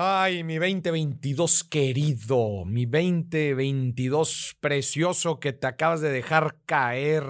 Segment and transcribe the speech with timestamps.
[0.00, 7.24] Ay, mi 2022 querido, mi 2022 precioso que te acabas de dejar caer.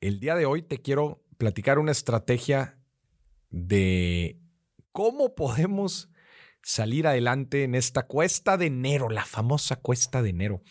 [0.00, 2.78] El día de hoy te quiero platicar una estrategia
[3.50, 4.40] de
[4.90, 6.08] cómo podemos
[6.62, 10.62] salir adelante en esta cuesta de enero, la famosa cuesta de enero.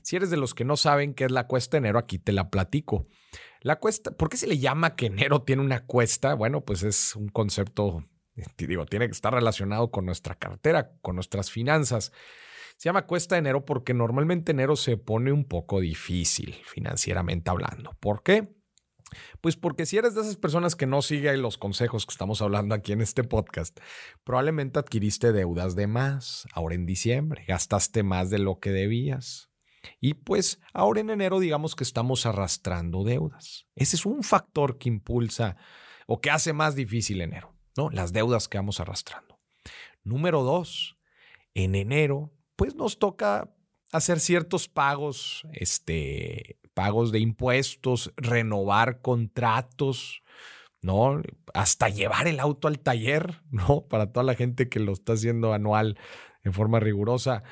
[0.00, 2.32] Si eres de los que no saben qué es la cuesta de enero, aquí te
[2.32, 3.06] la platico.
[3.60, 6.32] La cuesta, ¿por qué se le llama que enero tiene una cuesta?
[6.32, 8.02] Bueno, pues es un concepto
[8.56, 12.12] digo, tiene que estar relacionado con nuestra cartera, con nuestras finanzas.
[12.76, 17.96] Se llama cuesta enero porque normalmente enero se pone un poco difícil financieramente hablando.
[18.00, 18.54] ¿Por qué?
[19.40, 22.74] Pues porque si eres de esas personas que no siguen los consejos que estamos hablando
[22.74, 23.78] aquí en este podcast,
[24.24, 29.50] probablemente adquiriste deudas de más ahora en diciembre, gastaste más de lo que debías.
[30.00, 33.66] Y pues ahora en enero digamos que estamos arrastrando deudas.
[33.74, 35.56] Ese es un factor que impulsa
[36.06, 37.59] o que hace más difícil enero.
[37.76, 37.90] ¿No?
[37.90, 39.38] Las deudas que vamos arrastrando.
[40.02, 40.96] Número dos,
[41.54, 43.54] en enero, pues nos toca
[43.92, 50.22] hacer ciertos pagos, este, pagos de impuestos, renovar contratos,
[50.80, 51.22] ¿no?
[51.54, 53.86] Hasta llevar el auto al taller, ¿no?
[53.88, 55.98] Para toda la gente que lo está haciendo anual
[56.42, 57.42] en forma rigurosa,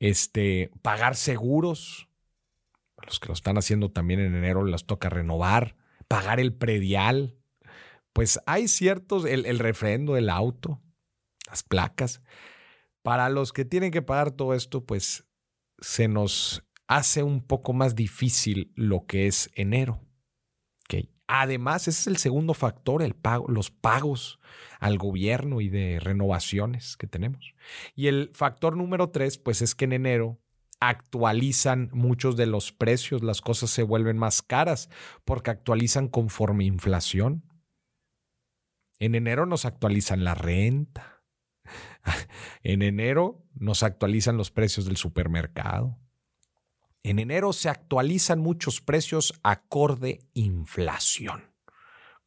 [0.00, 2.08] este, pagar seguros,
[3.06, 5.76] los que lo están haciendo también en enero les toca renovar,
[6.08, 7.36] pagar el predial,
[8.14, 10.80] pues hay ciertos, el, el refrendo del auto,
[11.46, 12.22] las placas.
[13.02, 15.26] Para los que tienen que pagar todo esto, pues
[15.80, 20.00] se nos hace un poco más difícil lo que es enero.
[20.84, 21.10] ¿Okay?
[21.26, 24.38] Además, ese es el segundo factor, el pago, los pagos
[24.78, 27.54] al gobierno y de renovaciones que tenemos.
[27.94, 30.40] Y el factor número tres, pues es que en enero
[30.78, 34.88] actualizan muchos de los precios, las cosas se vuelven más caras
[35.24, 37.42] porque actualizan conforme inflación.
[38.98, 41.22] En enero nos actualizan la renta.
[42.62, 45.98] En enero nos actualizan los precios del supermercado.
[47.02, 51.52] En enero se actualizan muchos precios acorde inflación.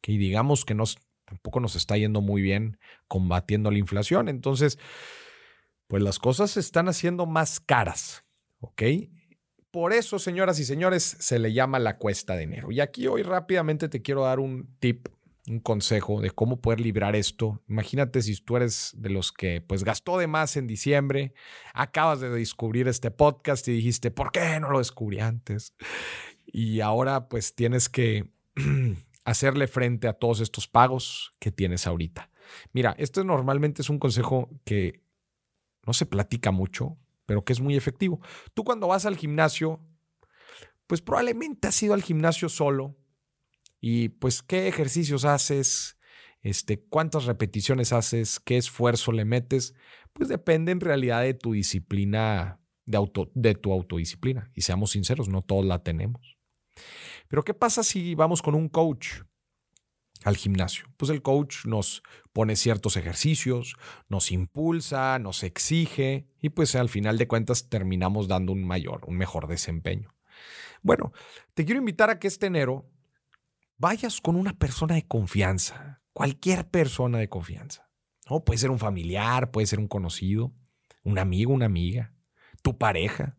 [0.00, 0.76] Que digamos que
[1.24, 2.78] tampoco nos está yendo muy bien
[3.08, 4.28] combatiendo la inflación.
[4.28, 4.78] Entonces,
[5.88, 8.24] pues las cosas se están haciendo más caras.
[8.60, 8.82] ¿Ok?
[9.70, 12.70] Por eso, señoras y señores, se le llama la cuesta de enero.
[12.70, 15.08] Y aquí hoy rápidamente te quiero dar un tip
[15.48, 17.62] un consejo de cómo poder librar esto.
[17.68, 21.34] Imagínate si tú eres de los que pues gastó de más en diciembre,
[21.74, 25.74] acabas de descubrir este podcast y dijiste, ¿por qué no lo descubrí antes?
[26.46, 28.30] Y ahora pues tienes que
[29.24, 32.30] hacerle frente a todos estos pagos que tienes ahorita.
[32.72, 35.02] Mira, esto normalmente es un consejo que
[35.86, 38.20] no se platica mucho, pero que es muy efectivo.
[38.54, 39.80] Tú cuando vas al gimnasio,
[40.86, 42.96] pues probablemente has ido al gimnasio solo
[43.80, 45.98] y pues qué ejercicios haces,
[46.42, 49.74] este, cuántas repeticiones haces, qué esfuerzo le metes,
[50.12, 54.50] pues depende en realidad de tu disciplina, de, auto, de tu autodisciplina.
[54.54, 56.36] Y seamos sinceros, no todos la tenemos.
[57.28, 59.22] Pero ¿qué pasa si vamos con un coach?
[60.24, 60.86] al gimnasio.
[60.96, 62.02] Pues el coach nos
[62.32, 63.76] pone ciertos ejercicios,
[64.08, 69.16] nos impulsa, nos exige y pues al final de cuentas terminamos dando un mayor, un
[69.16, 70.14] mejor desempeño.
[70.82, 71.12] Bueno,
[71.54, 72.90] te quiero invitar a que este enero
[73.78, 77.88] vayas con una persona de confianza, cualquier persona de confianza.
[78.28, 78.44] ¿no?
[78.44, 80.52] Puede ser un familiar, puede ser un conocido,
[81.04, 82.14] un amigo, una amiga,
[82.62, 83.38] tu pareja.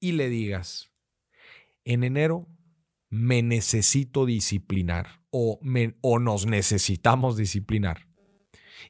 [0.00, 0.90] Y le digas,
[1.84, 2.48] en enero
[3.10, 5.60] me necesito disciplinar o,
[6.00, 8.06] o nos necesitamos disciplinar.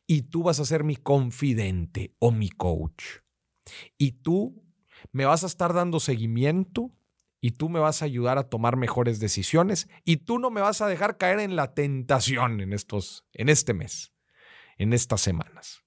[0.06, 3.04] Y tú vas a ser mi confidente o mi coach.
[3.96, 4.64] Y tú
[5.12, 6.97] me vas a estar dando seguimiento
[7.40, 10.80] y tú me vas a ayudar a tomar mejores decisiones y tú no me vas
[10.80, 14.12] a dejar caer en la tentación en estos en este mes,
[14.76, 15.84] en estas semanas.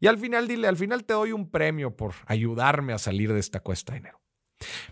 [0.00, 3.40] Y al final dile, al final te doy un premio por ayudarme a salir de
[3.40, 4.22] esta cuesta de enero.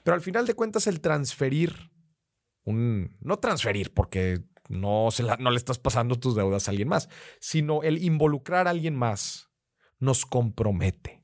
[0.03, 1.91] Pero al final de cuentas el transferir
[2.73, 7.09] no transferir porque no le estás pasando tus deudas a alguien más,
[7.41, 9.51] sino el involucrar a alguien más
[9.99, 11.16] nos compromete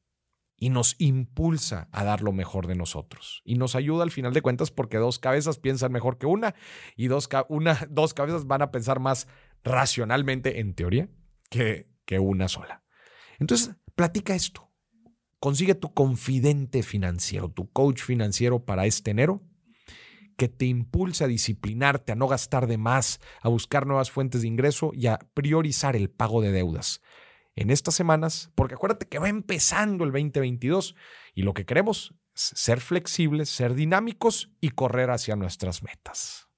[0.62, 3.43] y nos impulsa a dar lo mejor de nosotros.
[3.44, 6.55] Y nos ayuda al final de cuentas porque dos cabezas piensan mejor que una
[6.94, 9.26] y dos, una, dos cabezas van a pensar más
[9.64, 11.09] racionalmente, en teoría,
[11.50, 12.85] que, que una sola.
[13.41, 14.70] Entonces, platica esto.
[15.41, 19.43] Consigue tu confidente financiero, tu coach financiero para este enero
[20.37, 24.49] que te impulse a disciplinarte, a no gastar de más, a buscar nuevas fuentes de
[24.49, 27.00] ingreso y a priorizar el pago de deudas
[27.56, 30.94] en estas semanas, porque acuérdate que va empezando el 2022
[31.34, 36.49] y lo que queremos es ser flexibles, ser dinámicos y correr hacia nuestras metas.